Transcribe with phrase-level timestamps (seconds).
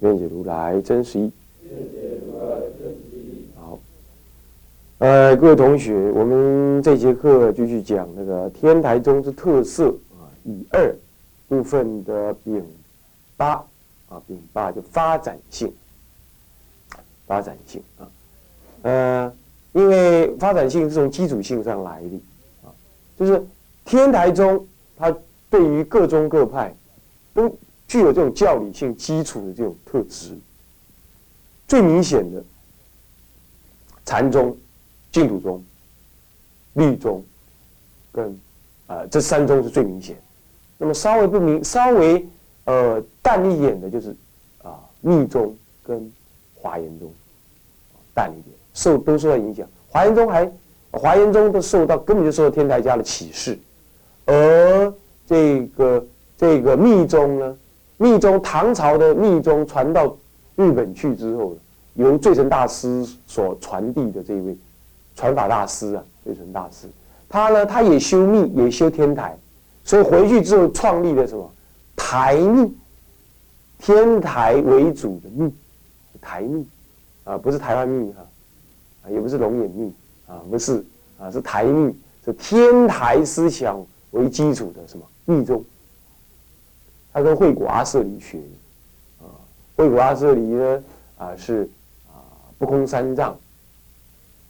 [0.00, 1.30] 愿解如来真实义。
[3.54, 3.78] 好，
[4.98, 10.94] 呃，各位同学，我们这节课继续讲那个天台宗之特色啊，以二
[11.48, 12.64] 部分的丙
[13.36, 13.52] 八
[14.08, 15.72] 啊，丙八就发展性，
[17.26, 18.08] 发展性啊，
[18.82, 19.32] 呃，
[19.72, 22.20] 因为发展性是从基础性上来的
[22.64, 22.68] 啊，
[23.18, 23.42] 就是
[23.84, 25.14] 天台宗它。
[25.50, 26.72] 对于各宗各派，
[27.34, 27.52] 都
[27.90, 30.38] 具有这种教理性基础的这种特质。
[31.66, 32.40] 最明显的，
[34.06, 34.56] 禅宗、
[35.10, 35.60] 净土宗、
[36.74, 37.24] 律宗，
[38.12, 38.40] 跟
[38.86, 40.16] 啊这三宗是最明显。
[40.78, 42.24] 那么稍微不明、稍微
[42.66, 44.14] 呃淡一点的，就是
[44.62, 46.12] 啊密宗跟
[46.54, 47.12] 华严宗，
[48.14, 49.68] 淡一点，受都受到影响。
[49.88, 50.48] 华严宗还
[50.92, 53.58] 华严宗都受到根本就受到天台家的启示，
[54.26, 54.94] 而。
[55.26, 56.04] 这个
[56.36, 57.56] 这个密宗呢，
[58.00, 60.16] 密宗唐朝的密宗传到
[60.56, 61.54] 日本去之后，
[61.92, 64.56] 由最澄大师所传递的这一位
[65.14, 66.86] 传法大师啊，最澄大师，
[67.28, 69.36] 他呢，他也修密，也修天台，
[69.84, 71.52] 所以回去之后创立了什么
[71.94, 72.74] 台密，
[73.78, 75.52] 天台为主的密，
[76.22, 76.66] 台密
[77.24, 78.22] 啊，不是台湾密哈，
[79.04, 79.92] 啊，也不是龙眼密
[80.26, 80.82] 啊，不是
[81.18, 81.94] 啊，是台密，
[82.24, 83.78] 是天台思想
[84.12, 85.04] 为基础的什么？
[85.26, 85.62] 密宗，
[87.12, 88.38] 他跟慧果阿舍离学，
[89.20, 89.26] 啊，
[89.76, 90.84] 慧果阿舍离呢，
[91.18, 91.68] 啊是
[92.06, 92.22] 啊
[92.58, 93.32] 不空三藏，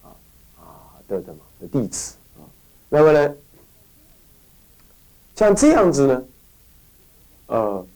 [0.02, 0.12] 啊
[0.58, 0.62] 啊
[1.08, 2.44] 的的嘛的弟子啊，
[2.88, 3.34] 那么呢，
[5.34, 6.24] 像这样子呢，
[7.46, 7.86] 呃，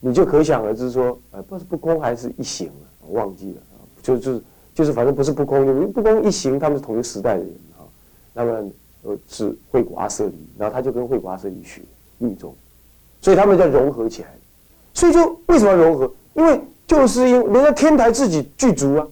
[0.00, 3.62] 你就可想而知说，呃，不是不空还是一行啊，忘记了，
[4.02, 4.42] 就就是
[4.74, 7.80] 就是反正不是不空，因为不空一行他们是同一时代的人啊，
[8.34, 8.70] 那么
[9.02, 11.80] 呃是慧果阿舍离，然后他就跟慧果阿舍离学。
[12.18, 12.54] 密宗，
[13.22, 14.28] 所以他们叫融合起来，
[14.92, 16.12] 所以就为什么要融合？
[16.34, 19.06] 因为就是因为人家天台自己具足啊，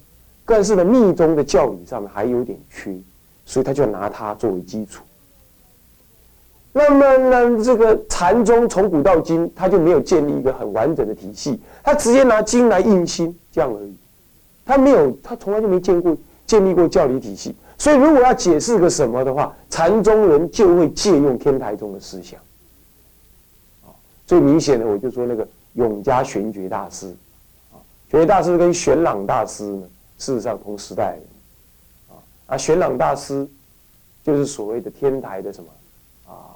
[0.44, 2.94] 但是呢密宗的教理上面还有点缺，
[3.46, 5.02] 所以他就拿它作为基础。
[6.72, 13.94] 那么呢，这个禅宗从古到今，他就没有建立一个很完整的体系，他直接拿经来印心这样而已，
[14.64, 16.16] 他没有，他从来就没见过
[16.46, 17.54] 建立过教理体系。
[17.78, 22.38] 所以如果要解释个什么的话，禅宗人就会借用天台宗的思想。
[24.30, 27.08] 最明显的，我就说那个永嘉玄觉大师，
[27.72, 29.84] 啊，玄觉大师跟玄朗大师呢，
[30.18, 31.18] 事实上同时代，
[32.46, 33.44] 啊，玄朗大师
[34.22, 36.54] 就是所谓的天台的什么，啊，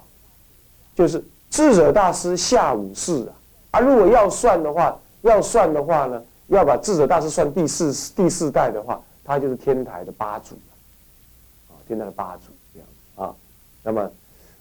[0.94, 1.20] 就是
[1.50, 3.34] 智者大师下五世啊，
[3.72, 10.54] 啊，如果要算的话，要算的话呢，要把智者大师算第四第四代的话，他就是天台的八祖，
[11.70, 12.88] 啊，天台的八祖这样。
[13.16, 13.34] 啊，
[13.82, 14.08] 那么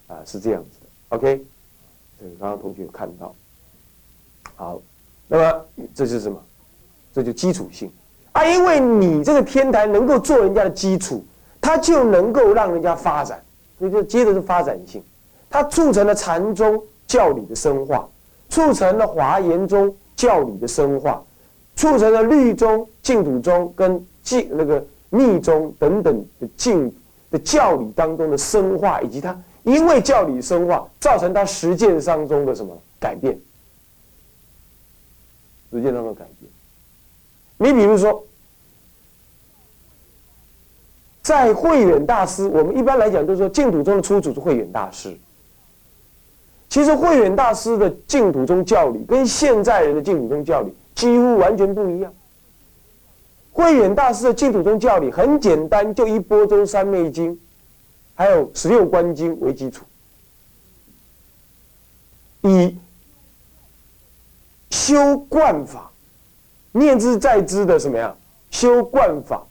[0.08, 1.46] 啊是这样子的，OK。
[2.38, 3.34] 刚刚同学有看到，
[4.54, 4.80] 好，
[5.28, 5.64] 那么
[5.94, 6.38] 这是什么？
[7.12, 7.90] 这就基础性
[8.32, 8.44] 啊！
[8.44, 11.24] 因为你这个天台能够做人家的基础，
[11.60, 13.40] 它就能够让人家发展，
[13.78, 15.02] 所以就接着是发展性。
[15.48, 18.08] 它促成了禅宗教理的深化，
[18.48, 21.22] 促成了华严宗教理的深化，
[21.76, 26.92] 促成了律宗、净土宗跟净那个密宗等等的净
[27.30, 29.36] 的教理当中的深化，以及它。
[29.64, 33.38] 因为教理深化，造成他实践当中的什么改变？
[35.72, 36.50] 实践当中改变。
[37.56, 38.24] 你比如说，
[41.22, 45.16] 在慧远大师，我们一般来讲都说净土中的初祖是慧远大师。
[46.68, 52.12] 其实慧远大师的净土宗教理跟现在人的净土宗教理几乎完全不一样。
[53.52, 57.40] 慧远大师的净土宗教理很简单，就一波中三昧经。
[58.14, 59.84] 还有十六观经为基础，
[62.42, 62.78] 以
[64.70, 65.90] 修观法，
[66.70, 68.14] 念之在之的什么呀？
[68.50, 69.44] 修观法，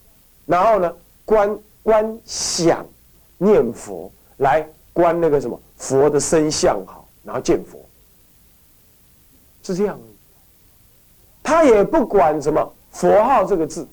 [0.46, 0.96] 然后呢，
[1.26, 2.86] 观观想
[3.38, 7.78] 念佛，来观那个什么佛的身相好，然后见佛，
[9.62, 10.00] 是这样。
[11.44, 13.86] 他也不管什么佛号这个字，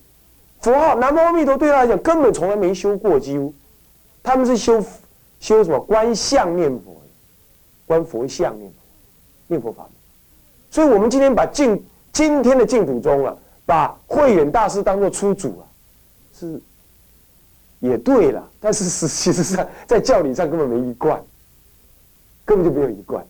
[0.61, 3.52] 佛号南无阿弥陀对他来讲根本从来没修过，几乎。
[4.22, 4.84] 他们是修
[5.40, 7.00] 修什么观相念佛，
[7.87, 8.76] 观佛相念佛，
[9.46, 9.93] 念佛法门。
[10.70, 11.82] 所以，我们今天把净
[12.12, 13.37] 今天的净土宗啊，
[13.67, 15.67] 把慧远大师当做初祖啊，
[16.38, 16.61] 是
[17.81, 21.20] 也对了，但是是其实上在教理上根本没一贯，
[22.44, 23.26] 根本就没有一贯，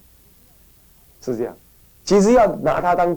[1.22, 1.56] 是这样。
[2.04, 3.16] 其实要拿他当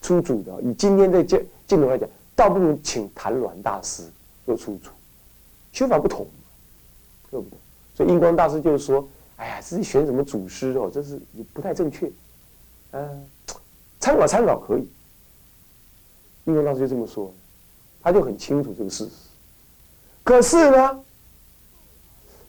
[0.00, 4.04] 初祖的，以今天的净净土来讲，倒不如请谭鸾大师
[4.46, 4.90] 做初祖，
[5.72, 6.26] 修法不同，
[7.32, 7.58] 对不对？
[7.96, 9.04] 所以印光大师就是说。
[9.36, 12.08] 哎呀，自己选什么祖师哦，这是也不太正确。
[12.92, 13.26] 嗯，
[13.98, 14.86] 参考参考可以。
[16.44, 17.34] 印光大师就这么说，
[18.00, 19.10] 他就很清楚这个事实。
[20.22, 21.00] 可是呢，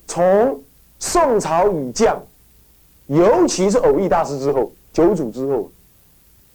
[0.06, 0.62] 从
[1.00, 2.21] 宋朝以降，
[3.07, 5.71] 尤其是偶益大师之后，九祖之后，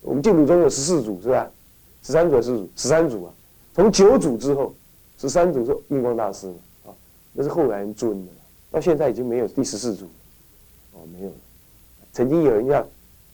[0.02, 1.50] 我们净土中有十四祖是吧？
[2.04, 3.32] 十三祖是祖，十三祖啊。
[3.74, 4.72] 从九祖之后，
[5.18, 6.54] 十三祖是印光大师，
[7.40, 8.32] 那是后来人尊的，
[8.68, 10.06] 到现在已经没有第十四组。
[10.92, 11.36] 哦，没有了。
[12.12, 12.84] 曾经有人要，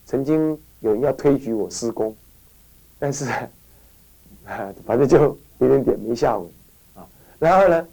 [0.04, 2.14] 曾经有人要推举我施工，
[2.98, 3.24] 但是
[4.44, 6.46] 啊，反正就有点点没下文
[6.94, 7.08] 啊。
[7.38, 7.88] 然后呢，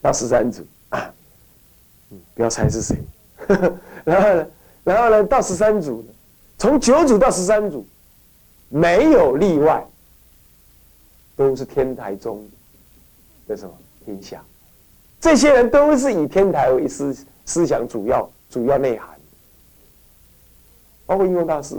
[0.00, 1.12] 到十三组啊，
[2.10, 2.96] 嗯，不要猜是谁。
[4.04, 4.48] 然后呢，
[4.84, 6.04] 然后呢，到十三组，
[6.58, 7.84] 从九组到十三组，
[8.68, 9.84] 没有例外，
[11.34, 12.48] 都是天台宗
[13.48, 14.44] 的什么天下，
[15.20, 18.28] 这些人都是以天台为思思想主要。
[18.48, 19.08] 主要内涵，
[21.04, 21.74] 包括英文大师，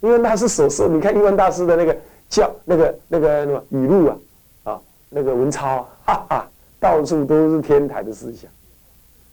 [0.00, 1.96] 英文大师所说，你看英文大师的那个
[2.28, 4.16] 教那个那个什么语录啊，
[4.64, 8.50] 啊，那个文钞啊，哈哈，到处都是天台的思想。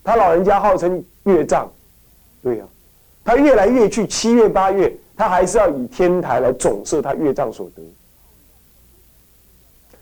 [0.01, 1.69] 他老人家号称月藏，
[2.41, 2.65] 对呀，
[3.23, 7.83] 他越来越去七月八月，他还是要以天台来总摄他月藏所得。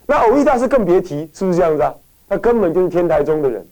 [0.06, 1.94] 那偶益大师更别提，是不是这样子啊？
[2.33, 3.63] 他根本就是天台中的人，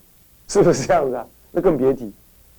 [0.47, 1.25] 是不是这样子啊？
[1.51, 2.13] 那更别提。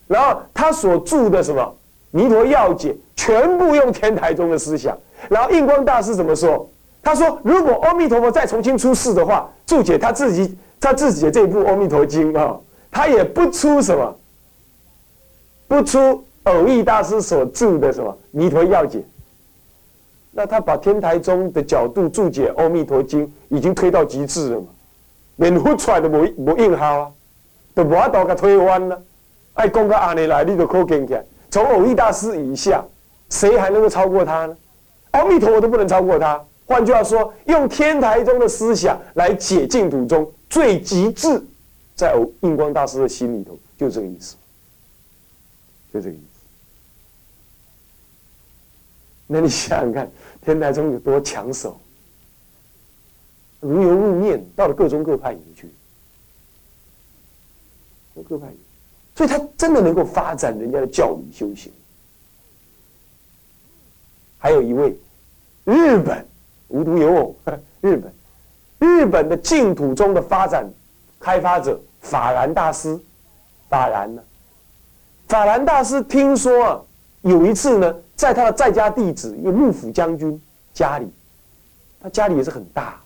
[0.08, 1.62] 然后他所著的什么
[2.10, 4.98] 《弥陀要解》，全部用天台宗的思想。
[5.30, 6.68] 然后印光大师怎么说？
[7.04, 12.58] 他说：“如果阿弥陀佛再重新出世的话，注解他自己他自己的这部《阿弥陀经》啊，
[12.90, 14.18] 他也不出什么，
[15.68, 18.98] 不出偶益大师所著的什么《弥陀要解》。
[20.32, 24.66] 那他把天台宗的角度注解《阿弥陀经》已经推到极致了嘛？
[25.36, 27.10] 连呼出来都没没印好啊，
[27.74, 29.02] 都无法度给推翻了。”
[29.54, 31.24] 爱公个安尼来，你就可见起来。
[31.50, 32.82] 从偶益大师以下，
[33.28, 34.56] 谁还能够超过他呢？
[35.10, 36.42] 阿弥陀佛都不能超过他。
[36.64, 41.42] 换句话说，用天台宗的思想来解净土中最极致，
[41.94, 44.36] 在偶印光大师的心里头，就这个意思，
[45.92, 46.46] 就这个意思。
[49.26, 50.10] 那你想想看，
[50.42, 51.78] 天台宗有多抢手，
[53.62, 55.72] 如油入面，到了各宗各派里面去，
[58.28, 58.48] 各派。
[59.14, 61.72] 所以，他真的能够发展人家的教育修行。
[64.38, 64.98] 还有一位，
[65.64, 66.26] 日本
[66.66, 67.36] 无独有偶，
[67.80, 68.12] 日本
[68.80, 70.68] 日本的净土宗的发展
[71.20, 72.98] 开发者法然大师，
[73.68, 74.22] 法然呢？
[75.28, 76.82] 法然大师听说啊，
[77.20, 80.40] 有一次呢，在他的在家弟子一个幕府将军
[80.74, 81.08] 家里，
[82.00, 83.01] 他家里也是很大，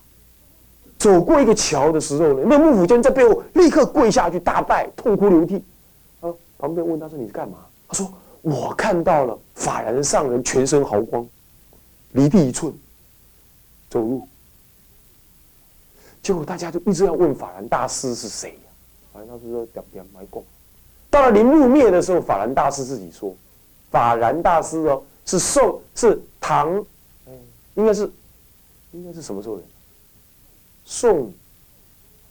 [0.99, 5.63] 走过一个桥的时候呢，那幕府将在背后立刻跪下去大拜，痛哭流涕。
[6.21, 8.11] 啊旁边问他说：“你是干嘛？”他说
[8.41, 11.27] ：“我看到了法然上人全身毫光，
[12.13, 12.73] 离地一寸，
[13.91, 14.27] 走路。”
[16.23, 18.71] 结果大家就一直要问法然大师是谁呀？
[19.13, 20.43] 法然大师说：“点点埋供。”
[21.11, 23.37] 到了临入灭的时候，法然大师自己说
[23.93, 26.85] ：“法然大师哦，是宋是唐，
[27.75, 28.11] 应该是
[28.93, 29.65] 应该是什么时候人？
[30.87, 31.31] 宋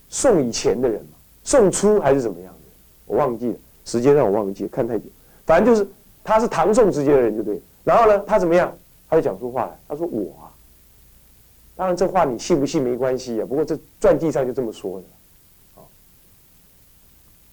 [0.09, 2.59] 宋以前的人嘛，宋初还是怎么样的？
[3.05, 5.05] 我忘记了。”时间让我忘记了看太久，
[5.45, 5.87] 反正就是
[6.23, 7.61] 他是唐宋之间的人就对。
[7.83, 8.75] 然后呢，他怎么样？
[9.07, 9.79] 他就讲出话来。
[9.87, 10.49] 他说：“我啊，
[11.75, 13.45] 当然这话你信不信没关系啊。
[13.45, 15.05] 不过这传记上就这么说的。”
[15.79, 15.85] 啊，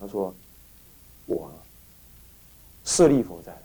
[0.00, 0.34] 他说
[1.26, 1.52] ：“我
[2.84, 3.62] 舍利佛再来，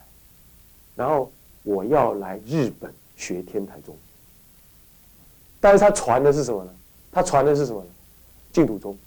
[0.93, 1.31] 然后
[1.63, 3.95] 我要来日本学天台宗。
[5.61, 6.75] 但是他传的是什么呢？
[7.11, 7.83] 他传的是什么？
[8.51, 8.97] 净土宗。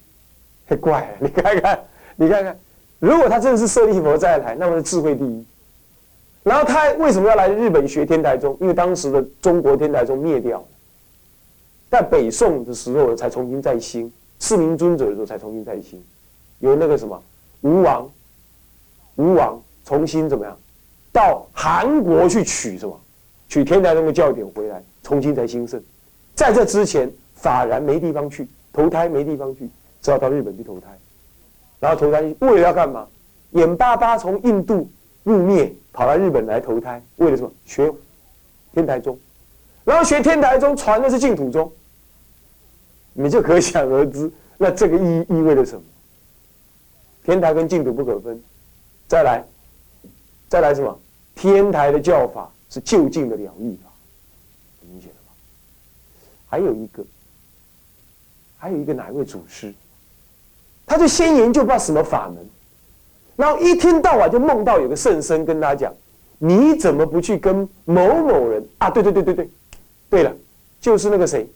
[0.67, 1.79] 太怪了，你看看，
[2.15, 2.57] 你看看。”
[2.99, 5.45] 如果他真的是舍利佛再来，那么是智慧第一。
[6.43, 8.55] 然后他为什么要来日本学天台宗？
[8.61, 10.65] 因为当时的中国天台宗灭掉了，
[11.89, 16.01] 在北宋的时候才重新再兴，四明尊者的时候才重新再兴，
[16.59, 17.21] 有那个什么
[17.61, 18.09] 吴王，
[19.15, 20.57] 吴王重新怎么样，
[21.11, 22.99] 到韩国去取什么，
[23.49, 25.81] 取天台宗的教典回来，重新才兴盛。
[26.35, 29.69] 在这之前，法然没地方去投胎，没地方去，
[30.01, 30.87] 只好到日本去投胎。
[31.79, 33.07] 然后投胎为了要干嘛？
[33.51, 34.89] 眼巴巴从印度
[35.23, 37.51] 入灭，跑到日本来投胎，为了什么？
[37.65, 37.91] 学
[38.73, 39.19] 天台宗，
[39.83, 41.69] 然后学天台宗传的是净土宗，
[43.13, 45.81] 你就可想而知，那这个意意味着什么？
[47.23, 48.41] 天台跟净土不可分。
[49.07, 49.43] 再来，
[50.47, 50.97] 再来什么？
[51.35, 53.89] 天台的教法是就近的了义法，
[54.79, 55.33] 很明显的吧？
[56.47, 57.03] 还有一个，
[58.61, 59.73] 还有一个哪一位祖师？
[60.85, 62.37] 他就先研究不知道什么法门，
[63.35, 65.91] 然后一天到晚就梦到有个圣僧跟他讲
[66.37, 69.49] ：“你怎么不去跟某某人啊？”对对对对对。
[70.11, 70.35] 对了，
[70.79, 71.49] 就是那个谁，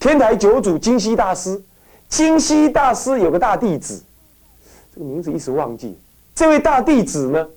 [0.00, 1.62] 天台九祖金溪大师。
[2.08, 4.02] 金溪大师有个大弟子，
[4.92, 5.96] 这个名字一时忘记。
[6.34, 7.48] 这位大弟子呢，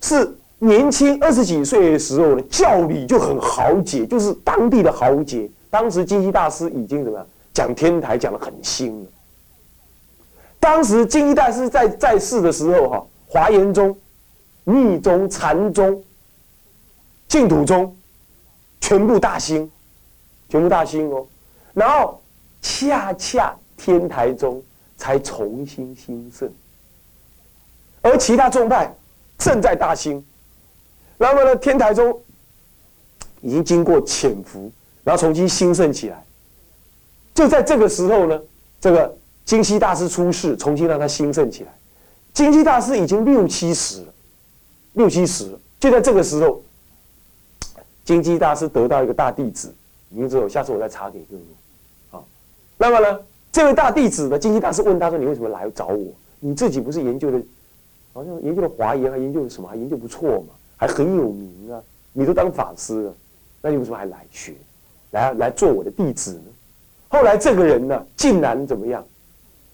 [0.00, 5.50] 是年轻二十几岁的时候呢，教理就很豪杰，就是当地的豪杰。
[5.70, 9.10] 当时金溪大师已经怎么样讲天台讲的很新了。
[10.60, 13.96] 当时金溪大师在在世的时候，哈，华严宗。
[14.66, 16.02] 密宗、禅宗、
[17.28, 17.94] 净土宗，
[18.80, 19.70] 全部大兴，
[20.48, 21.26] 全部大兴哦。
[21.74, 22.18] 然后
[22.62, 24.62] 恰恰天台宗
[24.96, 26.50] 才重新兴盛，
[28.00, 28.90] 而其他宗派
[29.36, 30.24] 正在大兴。
[31.18, 32.20] 那么呢，天台宗
[33.40, 34.70] 已经经过潜伏，
[35.02, 36.24] 然后重新兴盛起来。
[37.34, 38.40] 就在这个时候呢，
[38.80, 41.72] 这个金溪大师出世，重新让他兴盛起来。
[42.32, 44.06] 金溪大师已经六七十了。
[44.94, 46.62] 六七十，就在这个时候，
[48.04, 49.74] 金鸡大师得到一个大弟子，
[50.08, 51.42] 名字我，下次我再查给各位。
[52.10, 52.24] 好，
[52.78, 56.12] 那么呢，这位大弟子呢，金鸡大师问他说：“你为什么来找我？
[56.38, 57.42] 你自己不是研究的，
[58.12, 59.68] 好像研究了华严，还研究了什么？
[59.68, 61.82] 还研究不错嘛，还很有名啊！
[62.12, 63.14] 你都当法师了，
[63.62, 64.54] 那你为什么还来学，
[65.10, 66.44] 来来做我的弟子呢？”
[67.08, 69.04] 后来这个人呢，竟然怎么样，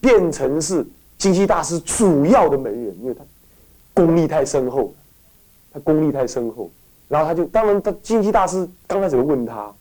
[0.01, 0.87] 变成是
[1.19, 3.25] 金鸡大师主要的门人，因为他
[3.93, 4.95] 功力太深厚。
[5.73, 6.69] 他功力太深厚，
[7.07, 9.73] 然后他就当然，他金鸡大师刚开始问他，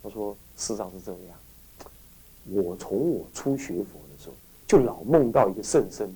[0.00, 4.34] 他说：“事实上是这样，我从我初学佛的时候，
[4.68, 6.08] 就老梦到一个圣僧，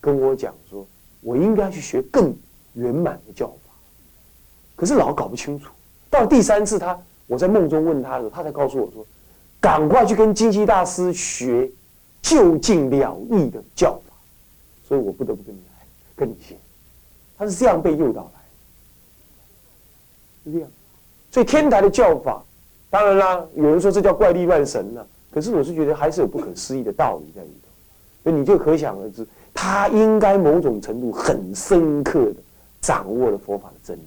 [0.00, 0.86] 跟我讲说，
[1.20, 2.34] 我应该去学更
[2.72, 3.54] 圆满的教，
[4.80, 5.70] 可是老搞不清楚。
[6.08, 9.04] 到第三次，他我在梦中问他的时候，他才告诉我说，
[9.60, 11.70] 赶快去跟金鸡大师学
[12.22, 14.14] 就近了义的教法。
[14.88, 15.84] 所以我不得不跟你来，
[16.16, 16.56] 跟你学。”
[17.36, 18.40] 他是这样被诱导来
[20.44, 20.70] 的，是这样。
[21.30, 22.42] 所以天台的教法，
[22.88, 25.06] 当然啦，有人说这叫怪力乱神了。
[25.30, 27.68] 可是我是觉得还是有不可思议的道理在里头。
[28.22, 32.36] 那你就可想而知，他应该某种程度很深刻的
[32.80, 34.02] 掌握了佛法的真理。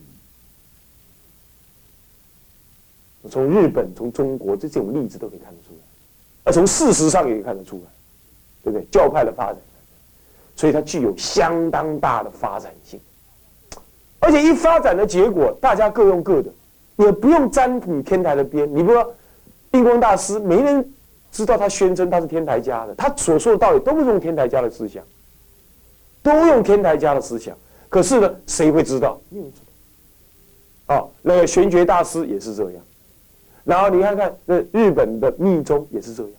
[3.29, 5.79] 从日本、从中国这这种例子都可以看得出来，
[6.43, 7.91] 而从事实上也可以看得出来，
[8.63, 8.85] 对不对？
[8.91, 9.57] 教派的发展，
[10.55, 12.99] 所以它具有相当大的发展性。
[14.19, 16.51] 而且一发展的结果，大家各用各的，
[16.97, 18.69] 也不用沾你天台的边。
[18.69, 19.15] 你比如说，
[19.71, 20.93] 印光大师没人
[21.31, 25.03] 知道他宣称他是天台家的，他所说的道理都是用天台家的思想，
[26.21, 27.57] 都用天台家的思想。
[27.89, 29.19] 可是呢，谁会知道？
[29.29, 29.59] 没有人知
[30.87, 30.95] 道。
[30.95, 32.81] 哦，那个玄觉大师也是这样。
[33.63, 36.32] 然后你看看那日本的密宗也是这样，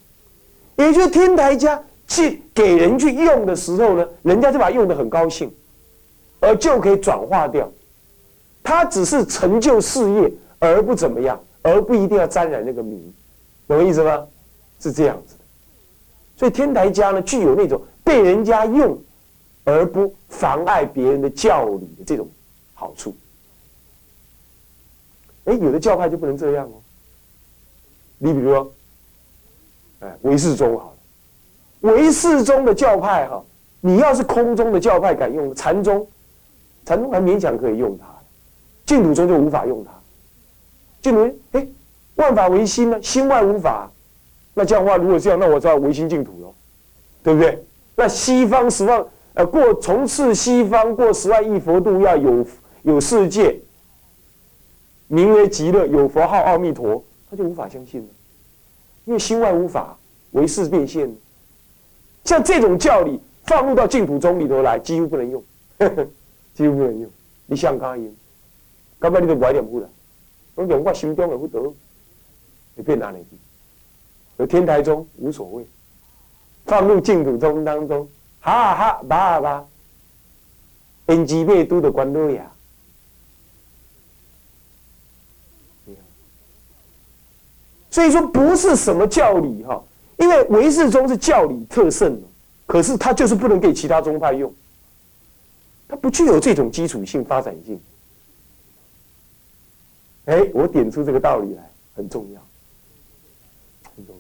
[0.76, 5.52] 也就天台家去给人去用的时候呢，人家就把用的很高兴。
[6.40, 7.66] 而就可以转化掉，
[8.62, 13.14] 他只是成就事业，而不怎么样，而不一定要沾染那个名，
[13.66, 14.26] 懂意思吗？
[14.78, 15.40] 是这样子的。
[16.37, 18.99] 所以天台家呢，具有那种被人家用，
[19.64, 22.28] 而不妨碍别人的教理的这种
[22.75, 23.16] 好处。
[25.45, 26.75] 哎，有的教派就不能这样哦。
[28.18, 28.73] 你比如说，
[30.00, 30.94] 哎，唯识宗好
[31.80, 33.42] 了，唯识宗的教派哈，
[33.80, 36.06] 你要是空中的教派敢用禅宗。
[36.87, 38.04] 禅宗还勉强可以用它，
[38.85, 39.90] 净土宗就无法用它。
[41.00, 41.66] 净土哎，
[42.16, 43.90] 万法唯心呢，心外无法。
[44.52, 46.54] 那这样的话，如果这样，那我知道唯心净土喽，
[47.23, 47.64] 对不对？
[47.97, 52.47] 那西方十万呃过从事西方过十万亿佛度要有
[52.83, 53.59] 有世界，
[55.09, 57.02] 名为极乐，有佛号阿弥陀，
[57.34, 58.08] 他就无法相信了，
[59.04, 59.98] 因为心外无法，
[60.30, 61.12] 唯识变现。
[62.24, 65.42] 像这种教理放入到净土宗里头来，几乎不能用。
[66.54, 67.10] 几乎不能用，
[67.46, 68.14] 你想干用，
[69.00, 69.90] 根本你就歪念不了。
[70.54, 71.72] 我用我心中的福德，
[72.76, 73.36] 你变哪里去？
[74.36, 75.66] 有天台宗无所谓，
[76.64, 78.08] 放入净土宗当中，
[78.40, 79.66] 哈哈吧吧，
[81.06, 82.52] 因机灭都的关乐呀。
[87.94, 89.80] 所以说不是什么教理哈，
[90.16, 92.20] 因为唯识宗是教理特盛
[92.66, 94.52] 可是他就是不能给其他宗派用。
[95.86, 97.80] 它不具有这种基础性发展性。
[100.24, 102.40] 哎，我点出这个道理来很重要，
[103.96, 104.16] 很重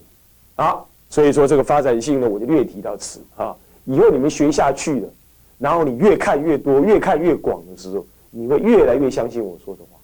[0.56, 0.64] 要。
[0.64, 3.56] 好，所以说这个发展性呢，我就略提到此啊。
[3.86, 5.08] 以后你们学下去了，
[5.58, 9.98] 然后你越看越多，越看越广的时候，你会越来越相信我说的话。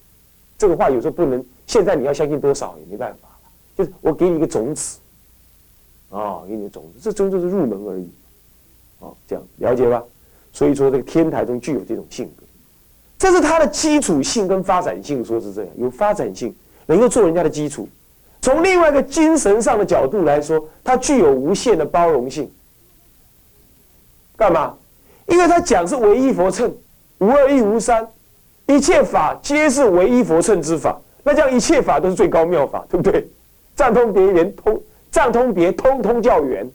[0.58, 3.28] 这个话有时候不能，现在你要相信多少也没办法。
[4.00, 4.98] 我给你一个种子，
[6.10, 8.08] 啊，给你种子，这终究是入门而已。
[9.00, 10.02] 哦，这样了解吧？
[10.52, 12.44] 所以说这个天台中具有这种性格。
[13.18, 16.54] 这是它的基础性跟发展性，说是这样，有发展性，
[16.86, 17.88] 能够做人家的基础。
[18.40, 22.50] 从另外一个精神上的角度来说，它具有无限的包容性。
[24.36, 24.74] 干嘛？
[25.26, 26.74] 因为他讲是唯一佛乘，
[27.18, 28.08] 无二亦无三，
[28.66, 30.98] 一切法皆是唯一佛乘之法。
[31.22, 33.30] 那这样一切法都是最高妙法，对不对？
[33.76, 36.70] 藏通别圆通，藏通别通通叫圆，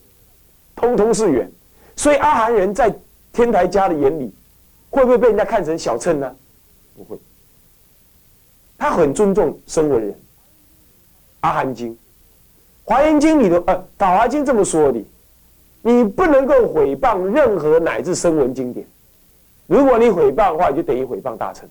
[0.75, 1.51] 通通是圆。
[1.95, 2.93] 所以阿含人在
[3.31, 4.33] 天台家的眼里。
[4.91, 6.35] 会不会被人家看成小乘呢？
[6.95, 7.17] 不会，
[8.77, 10.15] 他很尊重声闻人。
[11.41, 11.97] 阿含经、
[12.85, 15.03] 华严经里头，呃，法华经这么说的：
[15.81, 18.87] 你不能够毁谤任何乃至声闻经典。
[19.67, 21.67] 如果你毁谤的话，就等于毁谤大乘。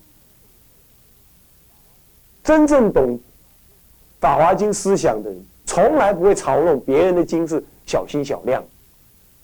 [2.42, 3.18] 真正懂
[4.24, 8.64] 法华经思想的人，从来不会嘲弄别人的经是小心小量，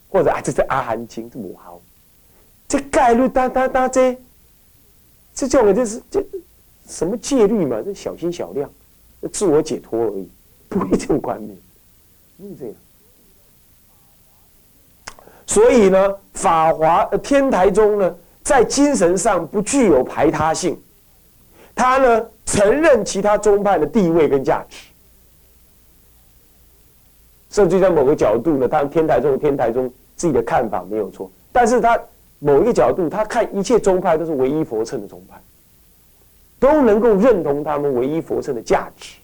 [0.09, 1.79] 或者啊，这是阿含经这么好。
[2.67, 4.17] 这概率哒哒哒，这
[5.35, 6.25] 这叫我这是这
[6.89, 7.83] 什么戒律嘛？
[7.85, 8.71] 这小心小量，
[9.31, 10.27] 自我解脱而已，
[10.67, 11.55] 不会这种观念，
[12.39, 12.75] 不会这样。
[15.47, 20.81] 所以呢，法华天台宗呢，在精神上不具有排他性，
[21.81, 24.77] 他呢承认其他宗派的地位跟价值，
[27.49, 31.99] 甚至在某个角度呢，当天台宗天台宗自己的看法没有错，但是他。
[32.43, 35.39] 某一个角度，他看一切宗派都是唯一佛乘的宗派，
[36.59, 39.17] 都能够认同他们唯一佛乘的价值。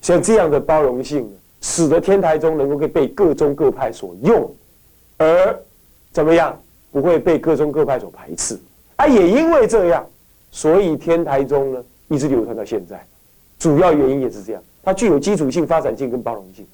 [0.00, 4.50] 像这样的包容性，使得天台宗能够被各宗各派所用，
[5.18, 5.62] 而
[6.10, 6.58] 怎么样
[6.90, 8.58] 不会被各宗各派所排斥？
[9.00, 10.06] 啊，也因为这样，
[10.50, 13.02] 所以天台宗呢一直流传到现在。
[13.58, 16.66] 主要原因也是这样，它具有基础性、发展性跟包容性，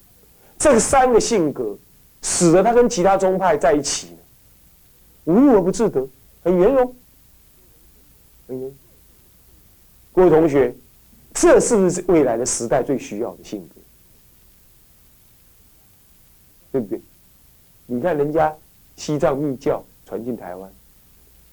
[0.59, 1.77] 这三个性格。
[2.23, 4.17] 使得他跟其他宗派在一起，
[5.25, 6.05] 无恶而不自得，
[6.43, 6.95] 很圆融，
[8.47, 8.71] 很圆。
[10.11, 10.75] 各位同学，
[11.33, 13.75] 这是不是未来的时代最需要的性格？
[16.71, 16.99] 对不对？
[17.85, 18.53] 你看人家
[18.95, 20.69] 西藏密教传进台湾，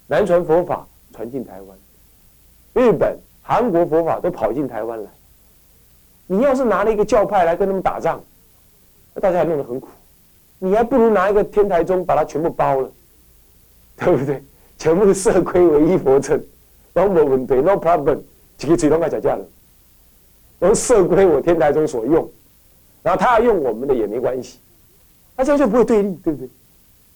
[0.07, 1.79] 南传佛法传进台湾，
[2.75, 5.11] 日本、韩国佛法都跑进台湾来。
[6.27, 8.23] 你要是拿了一个教派来跟他们打仗，
[9.14, 9.88] 那大家还弄得很苦。
[10.59, 12.90] 你还不如拿一个天台宗把它全部包了，
[13.97, 14.43] 对不对？
[14.77, 16.43] 全部色亏为一佛乘，
[16.93, 18.21] 然后没问题，no problem，
[18.59, 19.45] 几个嘴都爱讲价了。
[20.59, 22.29] 然后色归我天台宗所用，
[23.03, 24.59] 然后他要用我们的也没关系，
[25.37, 26.49] 那这样就不会对立，对不对？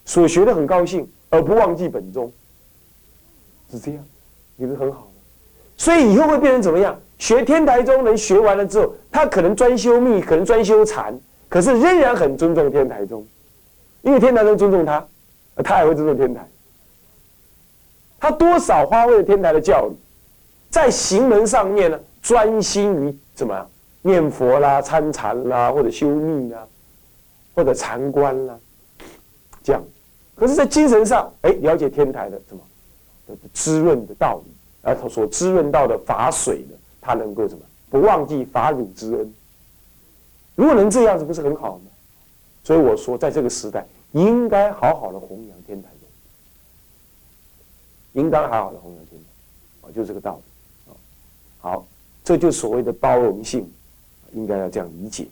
[0.05, 2.31] 所学的很高兴，而不忘记本宗，
[3.71, 4.05] 是这样，
[4.57, 5.07] 你是很好的。
[5.77, 6.99] 所以以后会变成怎么样？
[7.19, 13.27] 学天台宗能学完了之后，他可能专修密，可能专修禅，可是仍然很尊重天台宗。
[14.03, 15.05] 因为天台宗尊重他，
[15.65, 16.49] 他也会尊重天台。
[18.21, 19.93] 他多少发挥了天台的教育，
[20.71, 23.67] 在行门上面呢，专心于怎么
[24.03, 26.67] 念佛啦、参禅啦，或者修密啦，
[27.55, 28.59] 或者禅观啦，
[29.63, 29.83] 这样。
[30.37, 32.61] 可是，在精神上，哎，了解天台的什么
[33.53, 34.51] 滋润的道理，
[34.83, 37.61] 而他所滋润到的法水呢，他能够什么
[37.91, 39.35] 不忘记法乳之恩。
[40.55, 41.85] 如果能这样子，不是很好吗？
[42.65, 50.93] 所以我说，在这个时代，应该好好的弘扬天台宗，应该好好的弘扬天台，啊，就这个道理，
[51.61, 51.87] 好，
[52.25, 53.71] 这就所谓的包容性，
[54.35, 55.27] 应该要这样理解。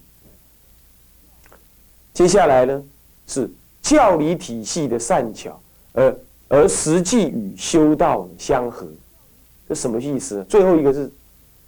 [2.15, 2.83] 接下来呢，
[3.27, 3.51] 是
[3.83, 5.61] 教理体系的善巧，
[5.93, 6.17] 呃
[6.49, 8.87] 而实际与修道相合，
[9.69, 10.45] 这什么意思？
[10.45, 11.11] 最后一个是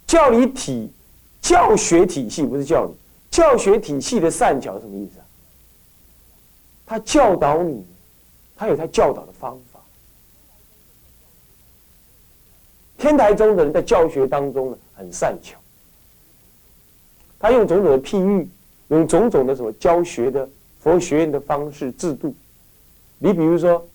[0.07, 0.91] 教理体
[1.41, 2.93] 教学体系，不是教理
[3.29, 5.25] 教学体系的善巧，什么意思啊？
[6.85, 7.85] 他教导你，
[8.55, 9.79] 他有他教导的方法。
[12.97, 15.57] 天台宗的人在教学当中呢，很善巧。
[17.37, 18.49] 他用种种的譬喻，
[18.89, 22.33] 用种种的什么教学的佛学院的方式制度。
[23.17, 23.87] 你比如说，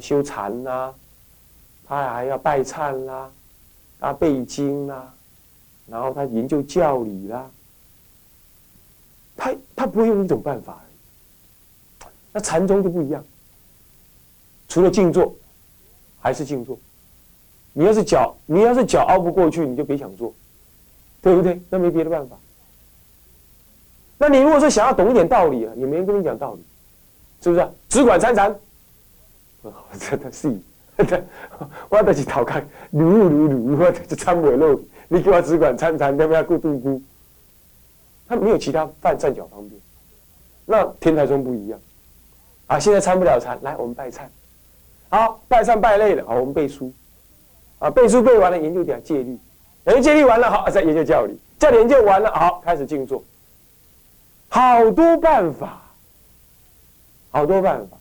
[0.00, 0.94] 修禅啦，
[1.86, 3.30] 他还要拜忏啦，
[3.98, 5.12] 他背经啦，
[5.86, 7.50] 然后他研究教理啦，
[9.36, 10.80] 他他不会用一种办法。
[12.32, 13.24] 那禅宗就不一样，
[14.68, 15.34] 除了静坐，
[16.20, 16.78] 还是静坐。
[17.72, 20.34] 你要是脚，你要是脚凹不过去，你就别想做，
[21.22, 21.60] 对不对？
[21.70, 22.36] 那没别的办法。
[24.18, 26.64] 那你如果说想要懂一点道理啊，也没人跟你讲道理，
[27.42, 27.70] 是不是？
[27.88, 28.54] 只管参禅，
[29.98, 30.58] 真的是，
[31.88, 32.60] 我得去逃开，
[32.92, 34.78] 噜噜噜，我就参不了。
[35.08, 37.00] 你给我只管参禅，要不要过度孤？
[38.28, 39.80] 他没有其他饭站脚方便。
[40.64, 41.78] 那天台宗不一样，
[42.66, 44.22] 啊，现在参不了禅，来我们拜忏，
[45.08, 46.92] 好，拜忏拜累了，好，我们背书，
[47.78, 49.38] 啊，背书背完了，研究点戒律，
[49.84, 53.22] 研究戒律完了，好，再研究教理，教理研究完了，好，开始静坐，
[54.48, 55.80] 好多办法，
[57.30, 57.96] 好多办法，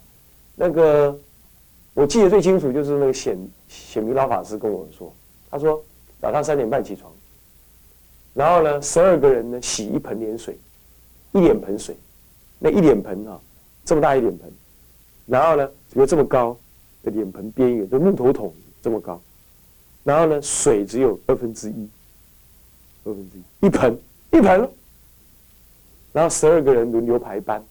[0.56, 1.16] 那个
[1.96, 3.36] 我记得最清楚就是那个显
[3.68, 5.12] 显明老法师跟我说，
[5.50, 5.84] 他说
[6.22, 7.12] 早上三点半起床，
[8.34, 10.56] 然后呢，十二个人呢洗一盆脸水，
[11.32, 11.98] 一脸盆水。
[12.58, 13.40] 那一脸盆啊，
[13.84, 14.50] 这么大一脸盆，
[15.26, 16.58] 然后呢，有这么高
[17.04, 19.22] 的脸盆边缘，就木头桶这么高，
[20.04, 21.90] 然后呢，水只有二分之一，
[23.04, 24.00] 二分之一，一盆
[24.32, 24.70] 一盆，
[26.14, 27.64] 然后十二个人轮流排班，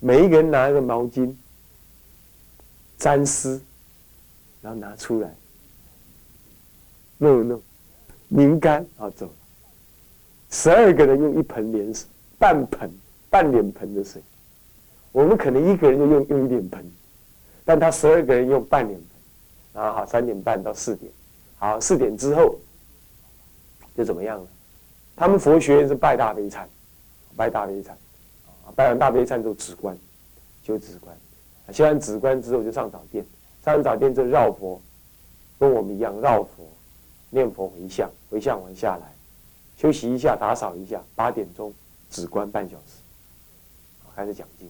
[0.00, 1.32] 每一个人拿一个毛巾
[3.00, 3.60] 沾湿，
[4.62, 5.34] 然后拿出来
[7.18, 7.60] 弄一弄，
[8.28, 9.28] 拧干，好走。
[10.50, 12.06] 十二个人用一盆脸水，
[12.38, 12.88] 半盆。
[13.32, 14.20] 半脸盆的水，
[15.12, 16.84] 我们可能一个人就用用一脸盆，
[17.64, 19.08] 但他十二个人用半脸盆，
[19.72, 21.12] 然后好三点半到四点，
[21.58, 22.58] 好四点之后
[23.96, 24.48] 就怎么样了？
[25.14, 26.64] 他们佛学院是拜大悲忏，
[27.36, 27.92] 拜大悲忏，
[28.74, 29.96] 拜完大悲忏之后止观，
[30.64, 31.16] 就止观，
[31.72, 33.24] 修完止观之后就上早殿，
[33.64, 34.80] 上完早殿就绕佛，
[35.58, 36.66] 跟我们一样绕佛，
[37.30, 39.12] 念佛回向，回向完下来，
[39.76, 41.72] 休息一下，打扫一下，八点钟
[42.10, 43.00] 止观半小时。
[44.12, 44.68] 还是讲经，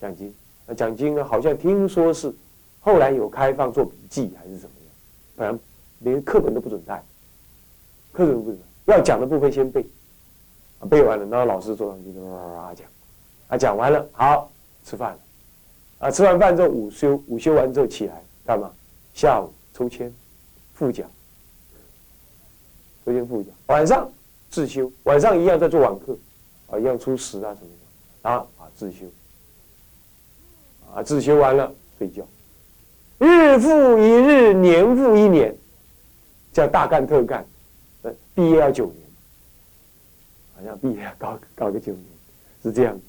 [0.00, 0.32] 讲经，
[0.66, 1.24] 那讲经呢？
[1.24, 2.32] 好像听说是
[2.80, 4.94] 后来有开放做笔记，还是怎么样？
[5.34, 5.58] 不然
[6.00, 7.02] 连课本都不准带，
[8.12, 9.84] 课本不准，要讲的部分先背，
[10.88, 12.86] 背完了，然后老师坐上去哇哇哇讲，
[13.48, 14.48] 啊，讲完了，好，
[14.84, 15.18] 吃饭了，
[15.98, 18.70] 啊，吃完饭之后午休，午休完之后起来干嘛？
[19.14, 20.12] 下午抽签，
[20.74, 21.10] 复讲，
[23.04, 24.10] 抽签复讲，晚上
[24.50, 26.16] 自修，晚上一样在做网课。
[26.70, 27.70] 啊，一样出十啊什么
[28.22, 29.06] 的，啊啊自修，
[30.94, 32.22] 啊自修完了睡觉，
[33.16, 35.56] 日复一日，年复一年，
[36.52, 37.42] 叫大干特干，
[38.02, 38.96] 呃，毕业要九年，
[40.54, 42.04] 好像毕业要搞搞个九年，
[42.62, 43.00] 是这样。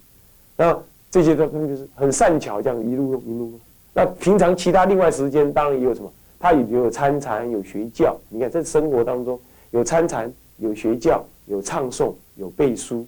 [0.55, 3.59] 那这些都他们就是很善巧，这样一路一路。
[3.93, 8.17] 那平常其他另外时间当然也有什么，他有有参禅，有学教。
[8.29, 9.39] 你看在生活当中
[9.71, 13.07] 有参禅，有学教，有唱诵，有背书。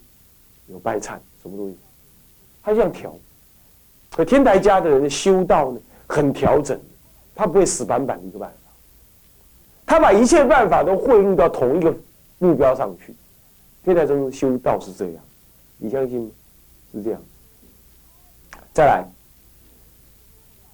[0.68, 1.76] 有拜忏，什么东西？
[2.64, 3.14] 他这样调。
[4.16, 6.80] 可天台家的人修道呢，很调整，
[7.36, 8.72] 他不会死板板的一个办法，
[9.86, 11.94] 他把一切办法都汇入到同一个
[12.38, 13.14] 目标上去。
[13.84, 15.16] 天台宗修道是这样，
[15.78, 16.30] 你相信吗？
[16.94, 17.22] 是这样。
[18.74, 19.04] 再来，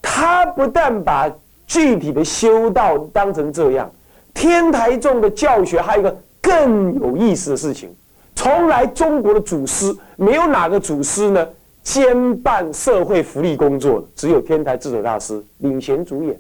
[0.02, 1.30] 他不但把
[1.66, 3.92] 具体的修道当成这样，
[4.34, 7.94] 天台宗的教学还有一个更有意思的事情。
[8.36, 11.48] 从来中国的祖师没有哪个祖师呢
[11.82, 16.40] 兼办社会福利工作的，只有天台智者大师领衔主演。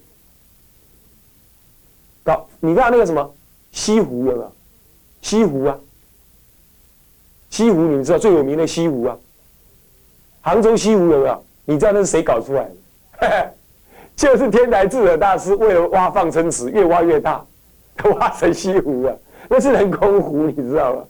[2.23, 3.33] 搞，你看那个什么
[3.71, 4.51] 西湖有没有？
[5.21, 5.75] 西湖啊，
[7.49, 9.17] 西湖你们知道最有名的西湖啊，
[10.41, 11.43] 杭州西湖有没有？
[11.69, 12.63] 你知道那是谁搞出来
[13.19, 13.53] 的？
[14.15, 17.45] 就是天台智者大师为了挖放生池，越挖越大，
[18.17, 19.13] 挖成西湖啊，
[19.49, 21.03] 那是人工湖，你知道吗？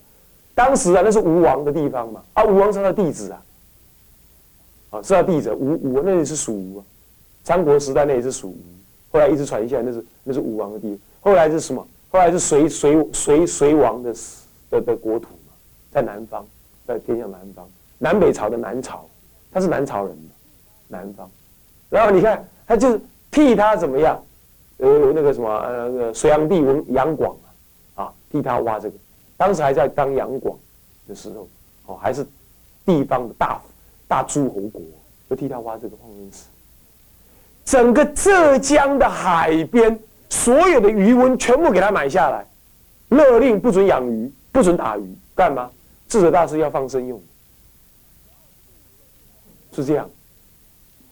[0.56, 3.42] 当时啊，那是吴王的地方嘛，啊，吴王是他的弟子啊，
[4.90, 6.84] 啊，是他弟子，吴吴那里是属吴啊，
[7.44, 8.58] 三国时代那也是属吴，
[9.12, 11.86] 后来一直传下来，那是那是吴王的地方，后来是什么？
[12.10, 14.14] 后来是隋隋隋隋王的
[14.70, 15.52] 的的国土嘛，
[15.92, 16.44] 在南方，
[16.84, 17.68] 在偏向南方，
[17.98, 19.06] 南北朝的南朝，
[19.52, 20.16] 他是南朝人，
[20.88, 21.30] 南方，
[21.90, 22.98] 然后你看他就
[23.30, 24.20] 替他怎么样，
[24.78, 27.36] 呃，那个什么呃，隋炀帝文杨广
[27.94, 28.96] 啊，啊，替他挖这个。
[29.36, 30.58] 当时还在当杨广
[31.06, 31.48] 的时候，
[31.86, 32.26] 哦，还是
[32.84, 33.60] 地方的大
[34.08, 34.82] 大诸侯国，
[35.30, 36.44] 就替他挖这个矿生池。
[37.64, 42.46] 整个浙江的海边，所有的渔翁全部给他买下来，
[43.10, 45.70] 勒令不准养鱼，不准打鱼，干嘛？
[46.08, 47.22] 智者大师要放生用，
[49.72, 50.08] 是这样。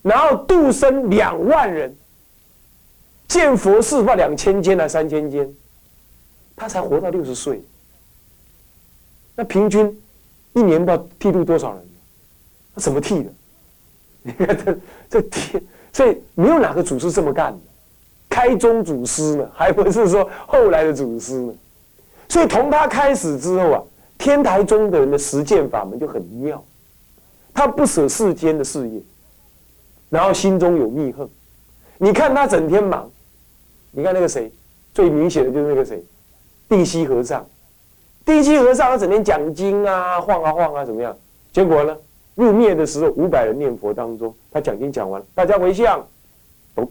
[0.07, 1.93] 然后度生两万人，
[3.27, 5.53] 建佛寺不两千间还三千间，
[6.55, 7.61] 他才活到六十岁。
[9.35, 10.01] 那平均
[10.53, 11.85] 一年不剃度多少人？
[12.77, 13.33] 他怎么剃的？
[14.23, 14.79] 你 看这
[15.11, 15.61] 这天，
[15.93, 17.59] 所以没有哪个祖师这么干的。
[18.29, 21.53] 开宗祖师呢，还不是说后来的祖师呢？
[22.29, 23.83] 所以从他开始之后啊，
[24.17, 26.65] 天台宗的人的实践法门就很妙。
[27.53, 29.01] 他不舍世间的事业，
[30.09, 31.29] 然后心中有密恨。
[31.99, 33.11] 你看他整天忙，
[33.91, 34.53] 你看那个谁，
[34.93, 36.05] 最明显的就是那个谁，
[36.69, 37.47] 定西和尚。
[38.25, 41.17] 定西和尚他整天讲经啊，晃啊晃啊，怎么样？
[41.53, 41.97] 结果呢，
[42.35, 46.01] 入灭的时候，五百人念佛当中，他讲经讲完了，大家回向，
[46.75, 46.87] 哦，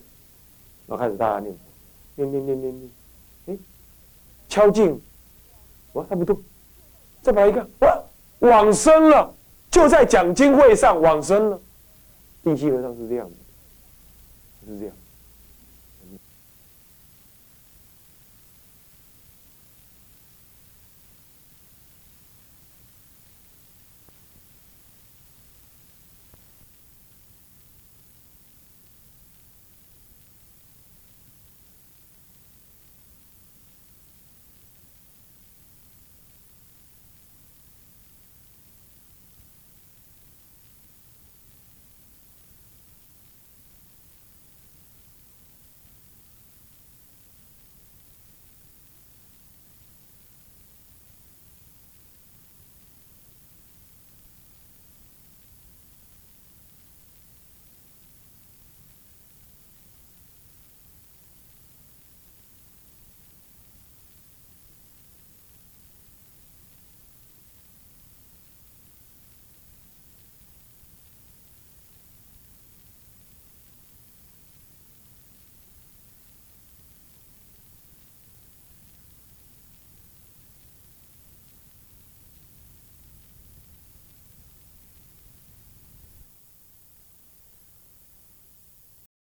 [0.88, 1.56] 然后开始大家念，
[2.16, 2.90] 念念念念念，
[3.48, 3.58] 哎，
[4.50, 5.00] 敲镜，
[5.94, 6.42] 哇，他不动，
[7.22, 8.04] 再跑一个，哇，
[8.40, 9.32] 往生了，
[9.70, 11.60] 就在讲经会上往生了。
[12.46, 14.96] 定西和尚是这样的，是这样。